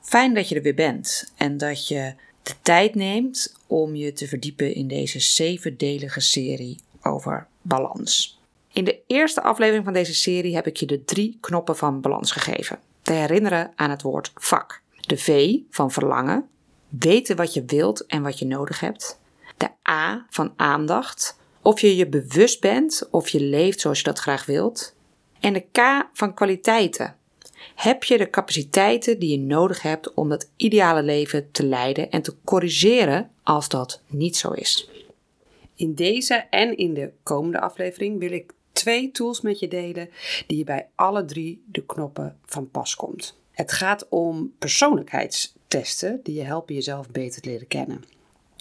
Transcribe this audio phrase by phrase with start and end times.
[0.00, 4.28] Fijn dat je er weer bent en dat je de tijd neemt om je te
[4.28, 8.40] verdiepen in deze zevendelige serie over balans.
[8.72, 12.32] In de eerste aflevering van deze serie heb ik je de drie knoppen van balans
[12.32, 12.78] gegeven.
[13.02, 14.82] Te herinneren aan het woord vak.
[15.00, 16.48] De V van verlangen,
[16.88, 19.20] weten wat je wilt en wat je nodig hebt.
[19.56, 24.18] De A van aandacht, of je je bewust bent of je leeft zoals je dat
[24.18, 24.94] graag wilt.
[25.40, 27.16] En de K van kwaliteiten.
[27.74, 32.22] Heb je de capaciteiten die je nodig hebt om dat ideale leven te leiden en
[32.22, 34.90] te corrigeren als dat niet zo is?
[35.74, 40.10] In deze en in de komende aflevering wil ik twee tools met je delen
[40.46, 43.38] die je bij alle drie de knoppen van pas komt.
[43.50, 48.04] Het gaat om persoonlijkheidstesten die je helpen jezelf beter te leren kennen.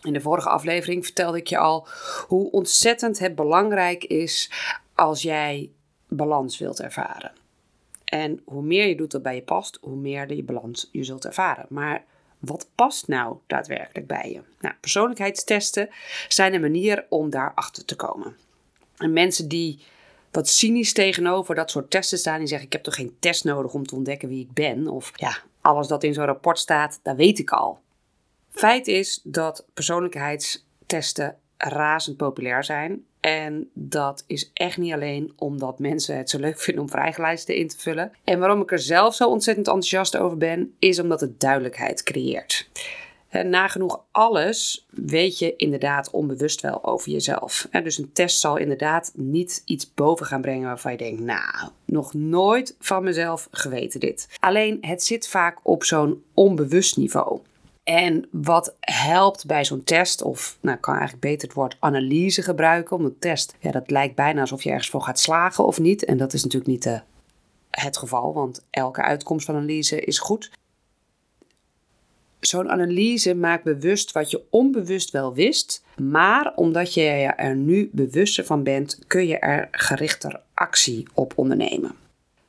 [0.01, 1.87] In de vorige aflevering vertelde ik je al
[2.27, 4.51] hoe ontzettend het belangrijk is
[4.95, 5.71] als jij
[6.07, 7.31] balans wilt ervaren.
[8.09, 11.25] En hoe meer je doet dat bij je past, hoe meer je balans je zult
[11.25, 11.65] ervaren.
[11.69, 12.03] Maar
[12.39, 14.41] wat past nou daadwerkelijk bij je?
[14.59, 15.89] Nou, persoonlijkheidstesten
[16.27, 18.35] zijn een manier om daarachter te komen.
[18.97, 19.79] En mensen die
[20.31, 23.73] wat cynisch tegenover dat soort testen staan, die zeggen: Ik heb toch geen test nodig
[23.73, 24.87] om te ontdekken wie ik ben?
[24.87, 27.79] Of ja, alles dat in zo'n rapport staat, dat weet ik al.
[28.49, 31.37] Feit is dat persoonlijkheidstesten
[31.67, 33.03] razend populair zijn.
[33.19, 37.67] En dat is echt niet alleen omdat mensen het zo leuk vinden om vrijgelijsten in
[37.67, 38.11] te vullen.
[38.23, 42.69] En waarom ik er zelf zo ontzettend enthousiast over ben, is omdat het duidelijkheid creëert.
[43.29, 47.67] En nagenoeg alles weet je inderdaad onbewust wel over jezelf.
[47.83, 52.13] Dus een test zal inderdaad niet iets boven gaan brengen waarvan je denkt, nou, nog
[52.13, 54.27] nooit van mezelf geweten dit.
[54.39, 57.39] Alleen het zit vaak op zo'n onbewust niveau.
[57.89, 62.41] En wat helpt bij zo'n test, of nou, ik kan eigenlijk beter het woord analyse
[62.41, 65.79] gebruiken, om een test, ja, dat lijkt bijna alsof je ergens voor gaat slagen of
[65.79, 66.05] niet.
[66.05, 66.99] En dat is natuurlijk niet uh,
[67.69, 70.51] het geval, want elke uitkomst van analyse is goed.
[72.39, 77.01] Zo'n analyse maakt bewust wat je onbewust wel wist, maar omdat je
[77.35, 81.95] er nu bewuster van bent, kun je er gerichter actie op ondernemen.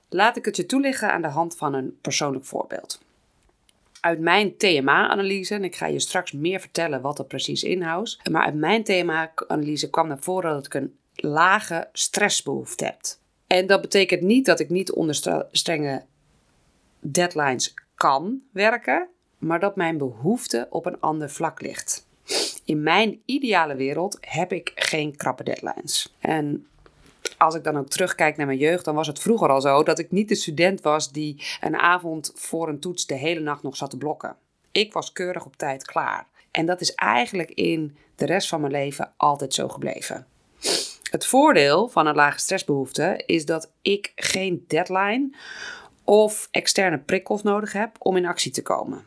[0.09, 3.01] Laat ik het je toelichten aan de hand van een persoonlijk voorbeeld
[4.01, 8.45] uit mijn TMA-analyse, en ik ga je straks meer vertellen wat dat precies inhoudt, maar
[8.45, 12.99] uit mijn TMA-analyse kwam naar voren dat ik een lage stressbehoefte heb.
[13.47, 16.05] En dat betekent niet dat ik niet onder strenge
[17.01, 22.07] deadlines kan werken, maar dat mijn behoefte op een ander vlak ligt.
[22.65, 26.15] In mijn ideale wereld heb ik geen krappe deadlines.
[26.19, 26.67] En
[27.41, 29.99] als ik dan ook terugkijk naar mijn jeugd, dan was het vroeger al zo dat
[29.99, 33.77] ik niet de student was die een avond voor een toets de hele nacht nog
[33.77, 34.37] zat te blokken.
[34.73, 36.27] Ik was keurig op tijd klaar.
[36.51, 40.27] En dat is eigenlijk in de rest van mijn leven altijd zo gebleven.
[41.11, 45.31] Het voordeel van een lage stressbehoefte is dat ik geen deadline
[46.05, 49.05] of externe prikkels nodig heb om in actie te komen.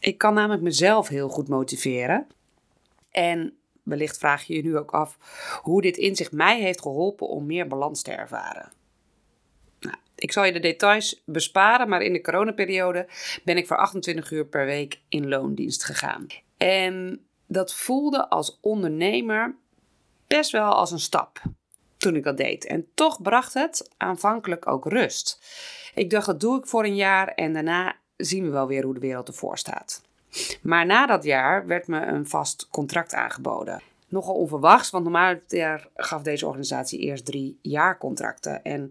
[0.00, 2.26] Ik kan namelijk mezelf heel goed motiveren.
[3.10, 5.18] En wellicht vraag je je nu ook af
[5.62, 8.72] hoe dit inzicht mij heeft geholpen om meer balans te ervaren.
[9.80, 13.08] Nou, ik zal je de details besparen, maar in de coronaperiode
[13.44, 16.26] ben ik voor 28 uur per week in loondienst gegaan.
[16.56, 19.54] En dat voelde als ondernemer
[20.26, 21.42] best wel als een stap
[21.96, 22.66] toen ik dat deed.
[22.66, 25.40] En toch bracht het aanvankelijk ook rust.
[25.94, 28.94] Ik dacht, dat doe ik voor een jaar en daarna zien we wel weer hoe
[28.94, 30.02] de wereld ervoor staat.
[30.62, 33.82] Maar na dat jaar werd me een vast contract aangeboden.
[34.08, 35.34] Nogal onverwachts, want normaal
[35.96, 38.64] gaf deze organisatie eerst drie jaar contracten.
[38.64, 38.90] En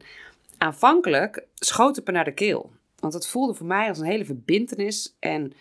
[0.57, 2.71] aanvankelijk schoot het me naar de keel.
[2.99, 5.15] Want het voelde voor mij als een hele verbintenis.
[5.19, 5.53] En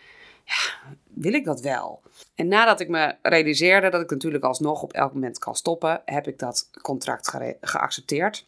[0.44, 2.02] ja, wil ik dat wel?
[2.34, 6.26] En nadat ik me realiseerde dat ik natuurlijk alsnog op elk moment kan stoppen, heb
[6.26, 8.46] ik dat contract geaccepteerd.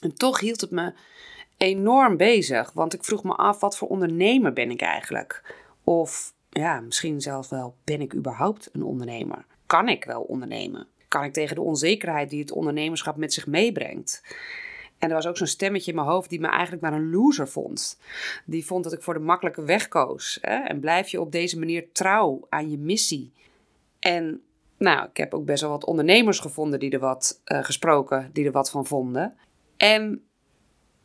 [0.00, 0.92] En toch hield het me
[1.56, 5.54] enorm bezig, want ik vroeg me af: wat voor ondernemer ben ik eigenlijk?
[5.84, 9.44] Of ja, misschien zelfs wel, ben ik überhaupt een ondernemer?
[9.66, 10.86] Kan ik wel ondernemen?
[11.08, 14.22] Kan ik tegen de onzekerheid die het ondernemerschap met zich meebrengt?
[14.98, 17.48] En er was ook zo'n stemmetje in mijn hoofd die me eigenlijk maar een loser
[17.48, 18.00] vond.
[18.44, 20.38] Die vond dat ik voor de makkelijke weg koos.
[20.40, 20.54] Hè?
[20.54, 23.32] En blijf je op deze manier trouw aan je missie?
[23.98, 24.42] En
[24.78, 28.46] nou, ik heb ook best wel wat ondernemers gevonden die er wat uh, gesproken, die
[28.46, 29.36] er wat van vonden.
[29.76, 30.24] En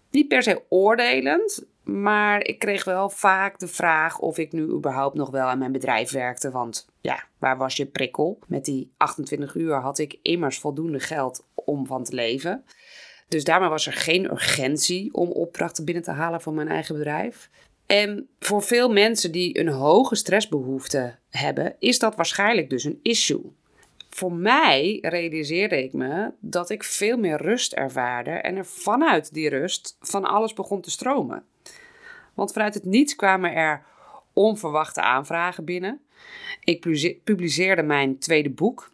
[0.10, 5.16] niet per se oordelend, maar ik kreeg wel vaak de vraag of ik nu überhaupt
[5.16, 6.52] nog wel aan mijn bedrijf werkte.
[6.52, 8.40] Want ja, waar was je prikkel?
[8.48, 12.66] Met die 28 uur had ik immers voldoende geld om van te leven.
[13.28, 17.50] Dus daarmee was er geen urgentie om opdrachten binnen te halen voor mijn eigen bedrijf.
[17.86, 23.52] En voor veel mensen die een hoge stressbehoefte hebben, is dat waarschijnlijk dus een issue
[24.16, 29.50] voor mij realiseerde ik me dat ik veel meer rust ervaarde en er vanuit die
[29.50, 31.46] rust van alles begon te stromen.
[32.42, 33.84] Want vanuit het niets kwamen er
[34.34, 36.02] onverwachte aanvragen binnen.
[36.64, 36.80] Ik
[37.24, 38.92] publiceerde mijn tweede boek.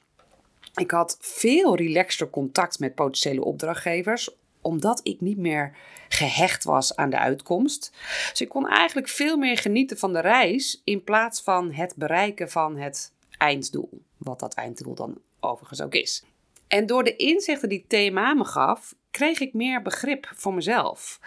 [0.75, 4.29] Ik had veel relaxter contact met potentiële opdrachtgevers,
[4.61, 5.75] omdat ik niet meer
[6.09, 7.91] gehecht was aan de uitkomst.
[8.29, 12.49] Dus ik kon eigenlijk veel meer genieten van de reis in plaats van het bereiken
[12.49, 14.01] van het einddoel.
[14.17, 16.23] Wat dat einddoel dan overigens ook is.
[16.67, 21.19] En door de inzichten die thema me gaf, kreeg ik meer begrip voor mezelf.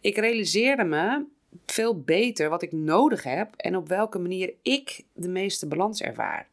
[0.00, 1.32] Ik realiseerde me
[1.66, 6.48] veel beter wat ik nodig heb en op welke manier ik de meeste balans ervaar.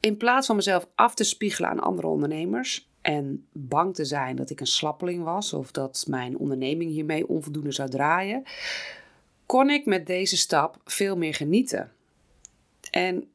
[0.00, 4.50] In plaats van mezelf af te spiegelen aan andere ondernemers en bang te zijn dat
[4.50, 8.42] ik een slappeling was of dat mijn onderneming hiermee onvoldoende zou draaien,
[9.46, 11.92] kon ik met deze stap veel meer genieten.
[12.90, 13.28] En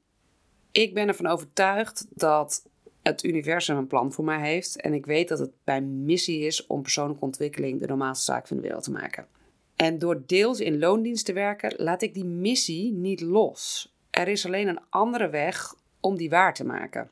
[0.72, 2.64] ik ben ervan overtuigd dat
[3.02, 4.82] het universum een plan voor mij heeft.
[4.82, 8.58] En ik weet dat het mijn missie is om persoonlijke ontwikkeling de normaalste zaak van
[8.58, 9.28] de wereld te maken.
[9.76, 13.94] En door deels in loondienst te werken, laat ik die missie niet los.
[14.10, 17.10] Er is alleen een andere weg om die waar te maken.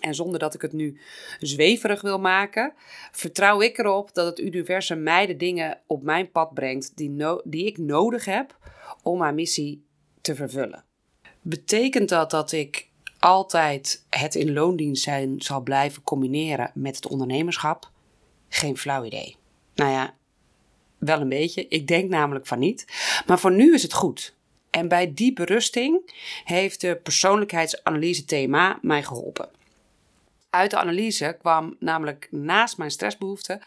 [0.00, 1.00] En zonder dat ik het nu
[1.38, 2.72] zweverig wil maken,
[3.12, 7.66] vertrouw ik erop dat het universum mij de dingen op mijn pad brengt die, die
[7.66, 8.58] ik nodig heb
[9.02, 9.84] om mijn missie
[10.20, 10.84] te vervullen.
[11.40, 12.88] Betekent dat dat ik
[13.18, 17.90] altijd het in loondienst zijn zal blijven combineren met het ondernemerschap?
[18.48, 19.36] Geen flauw idee.
[19.74, 20.14] Nou ja,
[21.04, 21.68] wel een beetje.
[21.68, 22.86] Ik denk namelijk van niet.
[23.26, 24.34] Maar voor nu is het goed.
[24.70, 26.12] En bij die berusting
[26.44, 29.48] heeft de persoonlijkheidsanalyse thema mij geholpen.
[30.50, 33.60] Uit de analyse kwam namelijk naast mijn stressbehoefte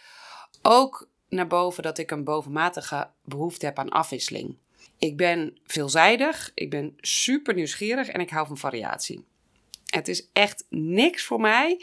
[0.62, 4.58] ook naar boven dat ik een bovenmatige behoefte heb aan afwisseling.
[4.98, 9.26] Ik ben veelzijdig, ik ben super nieuwsgierig en ik hou van variatie.
[9.86, 11.82] Het is echt niks voor mij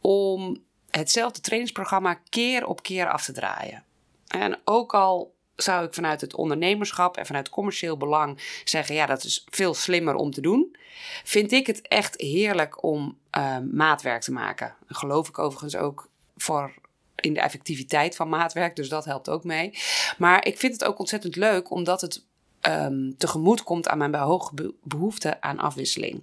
[0.00, 3.84] om hetzelfde trainingsprogramma keer op keer af te draaien.
[4.28, 9.24] En ook al zou ik vanuit het ondernemerschap en vanuit commercieel belang zeggen: ja, dat
[9.24, 10.76] is veel slimmer om te doen.
[11.24, 14.74] Vind ik het echt heerlijk om uh, maatwerk te maken.
[14.88, 16.74] geloof ik overigens ook voor
[17.16, 19.78] in de effectiviteit van maatwerk, dus dat helpt ook mee.
[20.18, 22.24] Maar ik vind het ook ontzettend leuk omdat het
[22.68, 26.22] um, tegemoet komt aan mijn hoge behoefte aan afwisseling.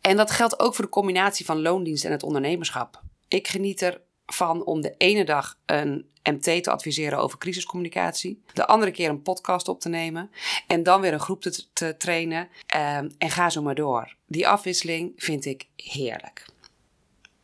[0.00, 3.00] En dat geldt ook voor de combinatie van loondienst en het ondernemerschap.
[3.28, 8.90] Ik geniet ervan om de ene dag een MT te adviseren over crisiscommunicatie, de andere
[8.90, 10.30] keer een podcast op te nemen
[10.66, 11.42] en dan weer een groep
[11.72, 14.14] te, trainen um, en ga zo maar door.
[14.26, 16.44] Die afwisseling vind ik heerlijk.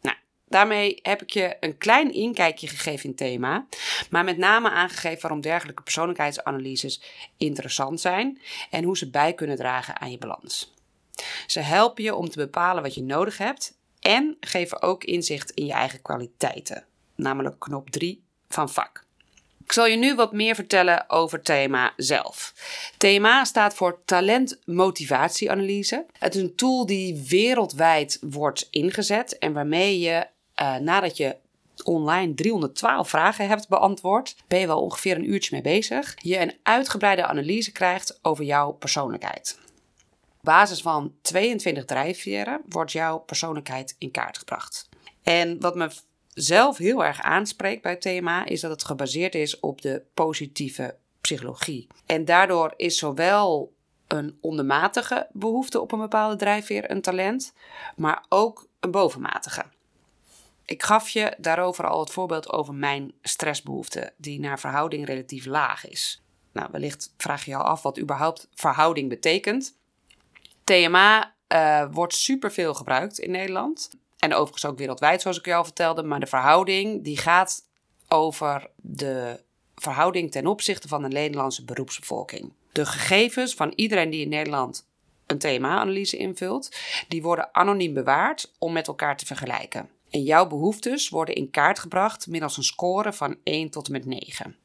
[0.01, 0.17] Nou,
[0.49, 3.67] daarmee heb ik je een klein inkijkje gegeven in thema,
[4.11, 7.03] maar met name aangegeven waarom dergelijke persoonlijkheidsanalyses
[7.37, 8.41] interessant zijn
[8.71, 10.75] en hoe ze bij kunnen dragen aan je balans.
[11.47, 15.67] Ze helpen je om te bepalen wat je nodig hebt en geven ook inzicht in
[15.67, 16.85] je eigen kwaliteiten,
[17.15, 19.05] namelijk knop 3 van vak.
[19.65, 22.55] Ik zal je nu wat meer vertellen over thema zelf.
[22.99, 26.07] TMA staat voor talentmotivatieanalyse.
[26.19, 30.27] Het is een tool die wereldwijd wordt ingezet en waarmee je
[30.61, 31.37] uh, nadat je
[31.85, 36.55] online 312 vragen hebt beantwoord, ben je wel ongeveer een uurtje mee bezig, je een
[36.63, 39.59] uitgebreide analyse krijgt over jouw persoonlijkheid.
[40.47, 44.89] Basis van 22 drijfveren wordt jouw persoonlijkheid in kaart gebracht.
[45.23, 45.91] En wat me
[46.35, 50.97] zelf heel erg aanspreekt bij het thema is dat het gebaseerd is op de positieve
[51.21, 51.87] psychologie.
[52.07, 53.75] En daardoor is zowel
[54.07, 57.53] een ondermatige behoefte op een bepaalde drijfveer een talent,
[57.97, 59.65] maar ook een bovenmatige.
[60.65, 65.89] Ik gaf je daarover al het voorbeeld over mijn stressbehoefte, die naar verhouding relatief laag
[65.89, 66.23] is.
[66.53, 69.81] Nou, wellicht vraag je je al af wat überhaupt verhouding betekent.
[70.65, 73.91] TMA uh, eh, wordt superveel gebruikt in Nederland.
[74.19, 76.03] En overigens ook wereldwijd, zoals ik je al vertelde.
[76.03, 77.69] Maar de verhouding die gaat
[78.09, 79.41] over de
[79.75, 82.53] verhouding ten opzichte van de Nederlandse beroepsbevolking.
[82.73, 84.87] De gegevens van iedereen die in Nederland
[85.27, 86.77] een thema-analyse invult,
[87.09, 89.89] die worden anoniem bewaard om met elkaar te vergelijken.
[90.11, 94.05] En jouw behoeftes worden in kaart gebracht middels een score van 1 tot en met
[94.05, 94.57] 9.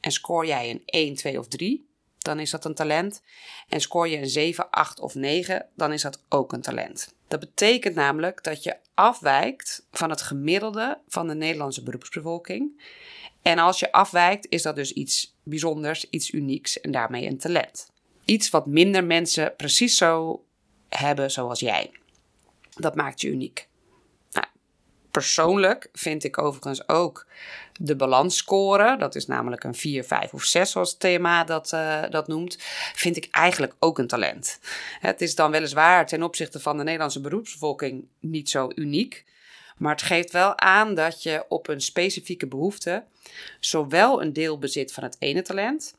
[0.00, 1.88] En scoor jij een 1, 2 of 3,
[2.22, 3.22] dan is dat een talent.
[3.68, 7.14] En scoor je een 7, 8 of 9, dan is dat ook een talent.
[7.28, 12.82] Dat betekent namelijk dat je afwijkt van het gemiddelde van de Nederlandse beroepsbevolking.
[13.42, 17.90] En als je afwijkt, is dat dus iets bijzonders, iets unieks en daarmee een talent.
[18.24, 20.44] Iets wat minder mensen precies zo
[20.88, 21.90] hebben zoals jij.
[22.76, 23.68] Dat maakt je uniek.
[25.12, 27.26] Persoonlijk vind ik overigens ook
[27.72, 32.02] de balansscore, dat is namelijk een 4, 5 of 6 zoals het thema dat, uh,
[32.10, 32.56] dat noemt,
[32.94, 34.58] vind ik eigenlijk ook een talent.
[35.00, 39.24] Het is dan weliswaar ten opzichte van de Nederlandse beroepsbevolking niet zo uniek,
[39.76, 43.04] maar het geeft wel aan dat je op een specifieke behoefte
[43.60, 45.94] zowel een deel bezit van het ene talent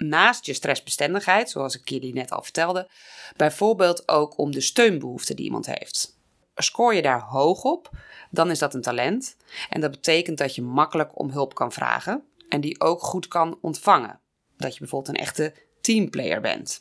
[0.00, 2.88] naast je stressbestendigheid, zoals ik jullie net al vertelde,
[3.36, 6.18] bijvoorbeeld ook om de steunbehoefte die iemand heeft.
[6.54, 7.90] Scoor je daar hoog op,
[8.30, 9.36] dan is dat een talent.
[9.68, 13.58] En dat betekent dat je makkelijk om hulp kan vragen en die ook goed kan
[13.60, 14.20] ontvangen.
[14.56, 16.80] Dat je bijvoorbeeld een echte teamplayer bent.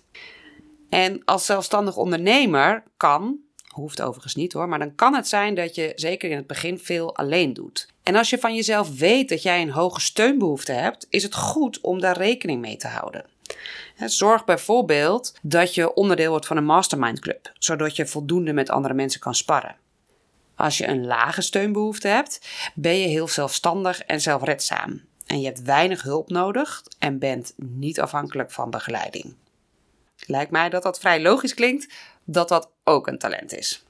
[0.90, 5.76] En als zelfstandig ondernemer kan, hoeft overigens niet hoor, maar dan kan het zijn dat
[5.76, 7.88] je zeker in het begin veel alleen doet.
[8.10, 11.82] En als je van jezelf weet dat jij een hoge steunbehoefte hebt, is het goed
[11.82, 13.26] om daar rekening mee te houden.
[14.06, 18.94] Zorg bijvoorbeeld dat je onderdeel wordt van een mastermind club, zodat je voldoende met andere
[18.94, 19.76] mensen kan sparren.
[20.56, 25.02] Als je een lage steunbehoefte hebt, ben je heel zelfstandig en zelfredzaam.
[25.26, 29.36] En je hebt weinig hulp nodig en bent niet afhankelijk van begeleiding.
[30.26, 33.84] Lijkt mij dat dat vrij logisch klinkt dat dat ook een talent is.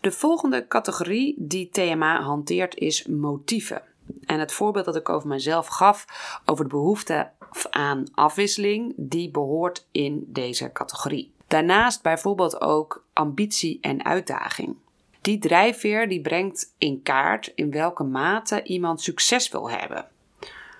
[0.00, 3.82] De volgende categorie die TMA hanteert is motieven.
[4.24, 6.04] En het voorbeeld dat ik over mezelf gaf,
[6.44, 7.30] over de behoefte
[7.70, 11.32] aan afwisseling, die behoort in deze categorie.
[11.46, 14.76] Daarnaast bijvoorbeeld ook ambitie en uitdaging.
[15.20, 20.06] Die drijfveer die brengt in kaart in welke mate iemand succes wil hebben.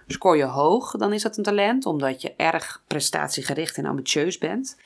[0.07, 4.77] Scoor je hoog, dan is dat een talent, omdat je erg prestatiegericht en ambitieus bent.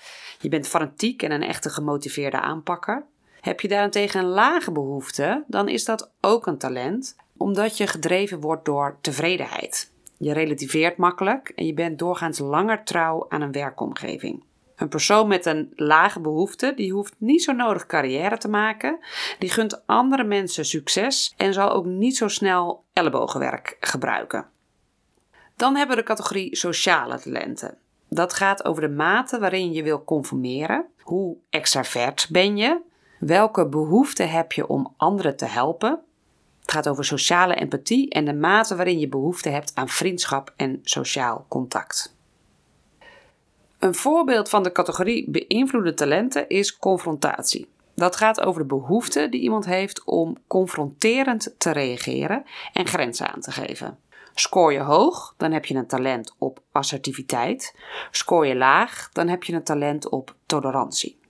[0.41, 3.05] Je bent fanatiek en een echte gemotiveerde aanpakker.
[3.43, 8.41] Heb je daarentegen een lage behoefte, dan is dat ook een talent, omdat je gedreven
[8.41, 9.93] wordt door tevredenheid.
[10.19, 14.45] Je relativeert makkelijk en je bent doorgaans langer trouw aan een werkomgeving.
[14.77, 18.99] Een persoon met een lage behoefte, die hoeft niet zo nodig carrière te maken.
[19.39, 24.47] Die gunt andere mensen succes en zal ook niet zo snel ellebogenwerk gebruiken.
[25.57, 27.79] Dan hebben we de categorie sociale talenten.
[28.09, 30.87] Dat gaat over de mate waarin je wil conformeren.
[31.01, 32.91] Hoe extravert ben je?
[33.25, 36.01] Welke behoefte heb je om anderen te helpen?
[36.61, 40.81] Het gaat over sociale empathie en de mate waarin je behoefte hebt aan vriendschap en
[40.83, 42.17] sociaal contact.
[43.79, 47.69] Een voorbeeld van de categorie beïnvloede talenten is confrontatie.
[47.95, 53.41] Dat gaat over de behoefte die iemand heeft om confronterend te reageren en grenzen aan
[53.41, 53.99] te geven.
[54.35, 57.75] Scoor je hoog, dan heb je een talent op assertiviteit.
[58.11, 61.21] Scoor je laag, dan heb je een talent op tolerantie.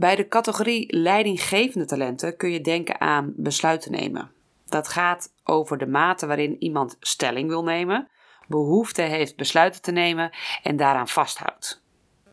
[0.00, 4.30] Bij de categorie leidinggevende talenten kun je denken aan besluiten nemen.
[4.66, 8.08] Dat gaat over de mate waarin iemand stelling wil nemen,
[8.46, 10.30] behoefte heeft besluiten te nemen
[10.62, 11.82] en daaraan vasthoudt.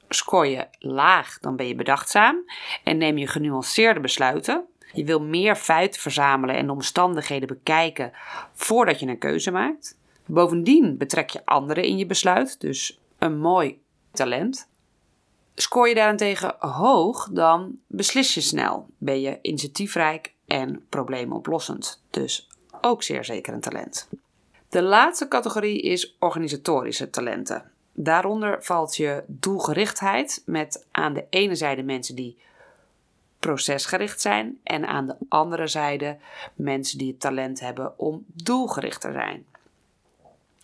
[0.09, 2.43] Scoor je laag, dan ben je bedachtzaam
[2.83, 4.65] en neem je genuanceerde besluiten.
[4.93, 8.12] Je wil meer feiten verzamelen en de omstandigheden bekijken
[8.53, 9.97] voordat je een keuze maakt.
[10.25, 13.81] Bovendien betrek je anderen in je besluit, dus een mooi
[14.12, 14.69] talent.
[15.59, 18.87] Scoor je daarentegen hoog, dan beslis je snel.
[18.97, 22.01] Ben je initiatiefrijk en probleemoplossend.
[22.09, 22.47] Dus
[22.81, 24.07] ook zeer zeker een talent.
[24.69, 27.71] De laatste categorie is organisatorische talenten.
[27.93, 32.37] Daaronder valt je doelgerichtheid met aan de ene zijde mensen die
[33.39, 36.17] procesgericht zijn en aan de andere zijde
[36.55, 39.45] mensen die het talent hebben om doelgericht te zijn.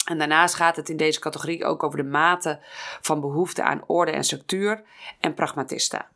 [0.06, 2.60] En daarnaast gaat het in deze categorie ook over de mate
[3.02, 4.82] van behoefte aan orde en structuur
[5.20, 6.08] en pragmatista.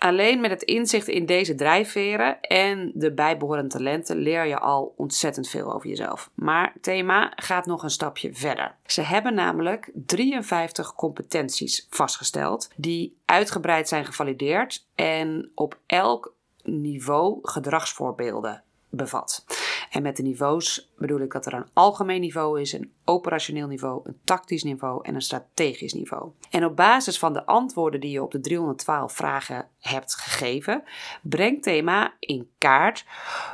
[0.00, 5.48] Alleen met het inzicht in deze drijfveren en de bijbehorende talenten leer je al ontzettend
[5.48, 6.30] veel over jezelf.
[6.34, 8.74] Maar thema gaat nog een stapje verder.
[8.86, 18.62] Ze hebben namelijk 53 competenties vastgesteld die uitgebreid zijn gevalideerd en op elk niveau gedragsvoorbeelden
[18.88, 19.44] bevat.
[19.90, 24.00] En met de niveaus bedoel ik dat er een algemeen niveau is, een operationeel niveau,
[24.04, 26.30] een tactisch niveau en een strategisch niveau.
[26.50, 30.82] En op basis van de antwoorden die je op de 312 vragen hebt gegeven,
[31.22, 33.04] brengt thema in kaart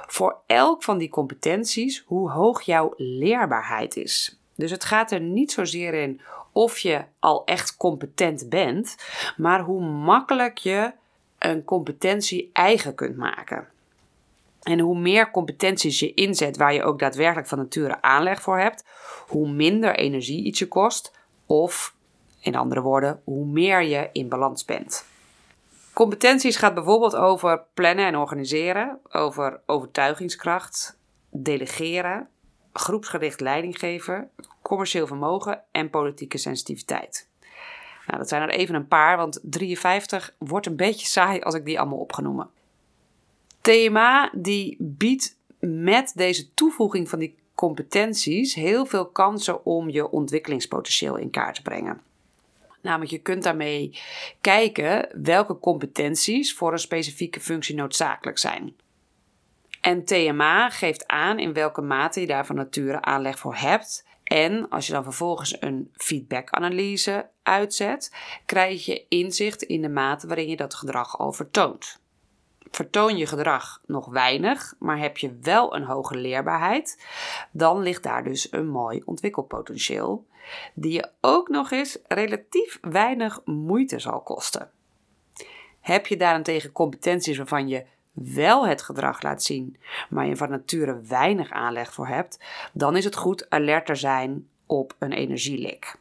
[0.07, 4.41] voor elk van die competenties hoe hoog jouw leerbaarheid is.
[4.55, 6.21] Dus het gaat er niet zozeer in
[6.53, 8.97] of je al echt competent bent,
[9.37, 10.93] maar hoe makkelijk je
[11.39, 13.69] een competentie eigen kunt maken.
[14.67, 18.85] En hoe meer competenties je inzet waar je ook daadwerkelijk van nature aanleg voor hebt,
[19.27, 21.95] hoe minder energie iets je kost, of
[22.41, 25.05] in andere woorden, hoe meer je in balans bent.
[25.93, 30.99] Competenties gaat bijvoorbeeld over plannen en organiseren, over overtuigingskracht,
[31.31, 32.29] delegeren,
[32.73, 34.31] groepsgericht leiding geven,
[34.63, 37.29] commercieel vermogen en politieke sensitiviteit.
[38.07, 41.65] Nou, dat zijn er even een paar, want 53 wordt een beetje saai als ik
[41.65, 42.51] die allemaal opgenoemen.
[43.67, 51.17] TMA die biedt met deze toevoeging van die competenties heel veel kansen om je ontwikkelingspotentieel
[51.17, 52.01] in kaart te brengen.
[52.83, 53.99] Namelijk, je kunt daarmee
[54.41, 58.77] kijken welke competenties voor een specifieke functie noodzakelijk zijn.
[59.81, 64.07] En TMA geeft aan in welke mate je daar van nature aanleg voor hebt.
[64.23, 70.49] En als je dan vervolgens een feedback-analyse uitzet, krijg je inzicht in de mate waarin
[70.49, 72.05] je dat gedrag al vertoont.
[72.71, 77.05] Vertoon je gedrag nog weinig, maar heb je wel een hoge leerbaarheid,
[77.51, 80.27] dan ligt daar dus een mooi ontwikkelpotentieel,
[80.75, 84.71] die je ook nog eens relatief weinig moeite zal kosten.
[85.81, 89.77] Heb je daarentegen competenties waarvan je wel het gedrag laat zien,
[90.09, 94.49] maar je van nature weinig aanleg voor hebt, dan is het goed alert te zijn
[94.67, 95.99] op een energielek.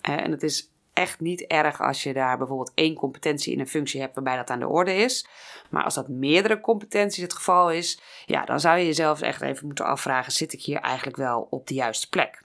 [0.00, 4.00] En het is echt niet erg als je daar bijvoorbeeld één competentie in een functie
[4.00, 5.26] hebt waarbij dat aan de orde is.
[5.70, 9.66] Maar als dat meerdere competenties het geval is, ja, dan zou je jezelf echt even
[9.66, 12.42] moeten afvragen: zit ik hier eigenlijk wel op de juiste plek?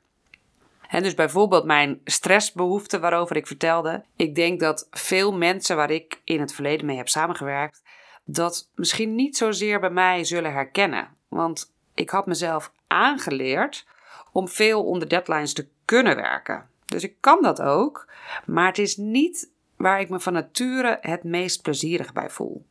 [0.88, 4.04] En dus bijvoorbeeld mijn stressbehoefte waarover ik vertelde.
[4.16, 7.82] Ik denk dat veel mensen waar ik in het verleden mee heb samengewerkt,
[8.24, 11.16] dat misschien niet zozeer bij mij zullen herkennen.
[11.28, 13.86] Want ik had mezelf aangeleerd
[14.32, 16.70] om veel onder deadlines te kunnen werken.
[16.92, 18.08] Dus ik kan dat ook,
[18.46, 22.66] maar het is niet waar ik me van nature het meest plezierig bij voel.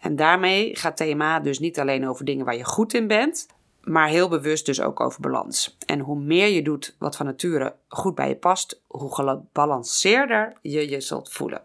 [0.00, 3.46] En daarmee gaat TMA dus niet alleen over dingen waar je goed in bent,
[3.82, 5.76] maar heel bewust dus ook over balans.
[5.86, 10.90] En hoe meer je doet wat van nature goed bij je past, hoe gebalanceerder je
[10.90, 11.62] je zult voelen.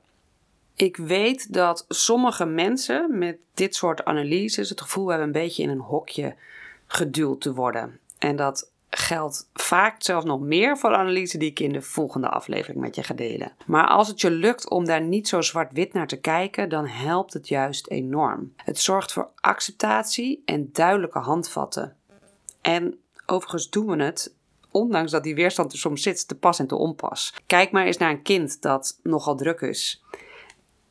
[0.76, 5.70] Ik weet dat sommige mensen met dit soort analyses het gevoel hebben een beetje in
[5.70, 6.36] een hokje
[6.88, 8.00] geduwd te worden.
[8.18, 12.30] En dat geldt vaak zelfs nog meer voor de analyse die ik in de volgende
[12.30, 13.52] aflevering met je ga delen.
[13.66, 17.34] Maar als het je lukt om daar niet zo zwart-wit naar te kijken, dan helpt
[17.34, 18.54] het juist enorm.
[18.56, 21.96] Het zorgt voor acceptatie en duidelijke handvatten.
[22.62, 24.36] En overigens doen we het
[24.72, 27.34] ondanks dat die weerstand er soms zit, te pas en te onpas.
[27.46, 30.04] Kijk maar eens naar een kind dat nogal druk is.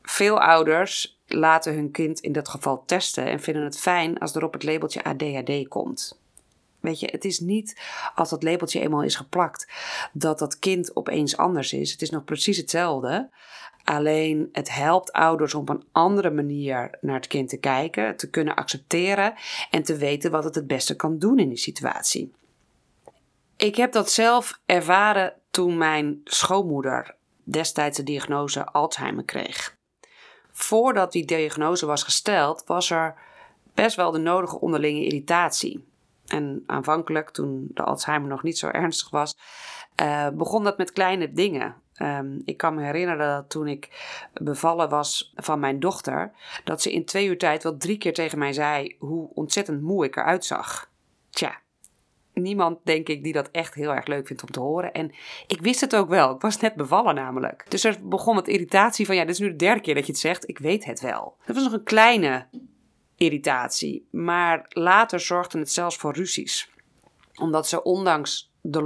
[0.01, 4.43] Veel ouders laten hun kind in dat geval testen en vinden het fijn als er
[4.43, 6.20] op het labeltje ADHD komt.
[6.81, 7.81] Weet je, het is niet
[8.15, 9.67] als dat labeltje eenmaal is geplakt
[10.13, 11.91] dat dat kind opeens anders is.
[11.91, 13.29] Het is nog precies hetzelfde.
[13.83, 18.29] Alleen het helpt ouders om op een andere manier naar het kind te kijken, te
[18.29, 19.33] kunnen accepteren
[19.69, 22.31] en te weten wat het het beste kan doen in die situatie.
[23.57, 29.77] Ik heb dat zelf ervaren toen mijn schoonmoeder destijds de diagnose Alzheimer kreeg.
[30.51, 33.15] Voordat die diagnose was gesteld, was er
[33.73, 35.90] best wel de nodige onderlinge irritatie.
[36.31, 39.37] En aanvankelijk, toen de Alzheimer nog niet zo ernstig was,
[40.01, 41.75] uh, begon dat met kleine dingen.
[42.01, 43.89] Um, ik kan me herinneren dat toen ik
[44.33, 46.31] bevallen was van mijn dochter,
[46.63, 50.05] dat ze in twee uur tijd wel drie keer tegen mij zei hoe ontzettend moe
[50.05, 50.89] ik eruit zag.
[51.29, 51.59] Tja,
[52.33, 54.91] niemand, denk ik, die dat echt heel erg leuk vindt om te horen.
[54.91, 55.11] En
[55.47, 56.35] ik wist het ook wel.
[56.35, 57.65] Ik was net bevallen namelijk.
[57.69, 60.11] Dus er begon wat irritatie van, ja, dit is nu de derde keer dat je
[60.11, 60.49] het zegt.
[60.49, 61.35] Ik weet het wel.
[61.45, 62.47] Dat was nog een kleine
[63.21, 64.07] irritatie.
[64.11, 66.69] Maar later zorgde het zelfs voor ruzies.
[67.35, 68.83] Omdat ze ondanks de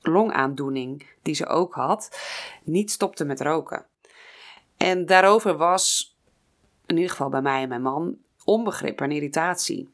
[0.00, 2.18] longaandoening die ze ook had,
[2.64, 3.86] niet stopte met roken.
[4.76, 6.16] En daarover was,
[6.86, 9.88] in ieder geval bij mij en mijn man, onbegrip en irritatie.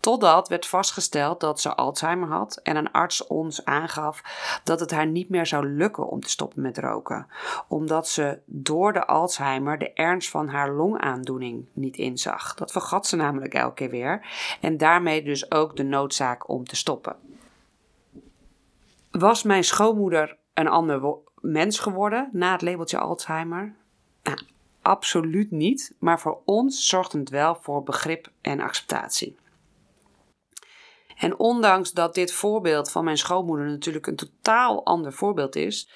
[0.00, 4.22] Totdat werd vastgesteld dat ze Alzheimer had en een arts ons aangaf
[4.64, 7.26] dat het haar niet meer zou lukken om te stoppen met roken,
[7.68, 12.54] omdat ze door de Alzheimer de ernst van haar longaandoening niet inzag.
[12.54, 14.26] Dat vergat ze namelijk elke keer weer
[14.60, 17.16] en daarmee dus ook de noodzaak om te stoppen.
[19.10, 23.74] Was mijn schoonmoeder een ander mens geworden na het labeltje Alzheimer?
[24.22, 24.38] Nou,
[24.82, 29.36] absoluut niet, maar voor ons zorgde het wel voor begrip en acceptatie.
[31.20, 35.90] En ondanks dat dit voorbeeld van mijn schoonmoeder natuurlijk een totaal ander voorbeeld is,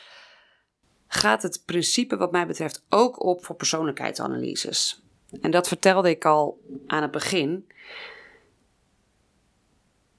[1.06, 5.02] gaat het principe wat mij betreft ook op voor persoonlijkheidsanalyses.
[5.40, 7.68] En dat vertelde ik al aan het begin.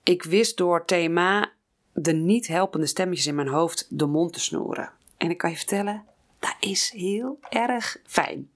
[0.04, 1.52] Ik wist door thema
[1.94, 4.92] de niet helpende stemmetjes in mijn hoofd de mond te snoeren.
[5.18, 6.06] En ik kan je vertellen,
[6.40, 8.50] dat is heel erg fijn.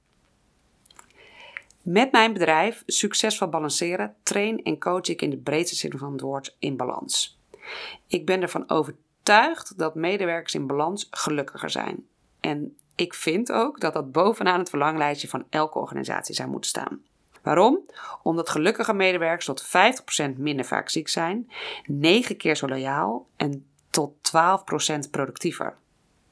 [1.81, 6.21] Met mijn bedrijf Succesvol Balanceren train en coach ik in de breedste zin van het
[6.21, 7.39] woord in balans.
[8.07, 12.07] Ik ben ervan overtuigd dat medewerkers in balans gelukkiger zijn.
[12.39, 17.01] En ik vind ook dat dat bovenaan het verlanglijstje van elke organisatie zou moeten staan.
[17.41, 17.85] Waarom?
[18.23, 19.67] Omdat gelukkige medewerkers tot
[20.33, 21.51] 50% minder vaak ziek zijn,
[21.85, 24.31] 9 keer zo loyaal en tot
[25.07, 25.77] 12% productiever.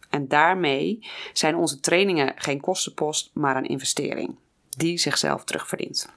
[0.09, 4.37] En daarmee zijn onze trainingen geen kostenpost, maar een investering
[4.77, 6.09] die zichzelf terugverdient.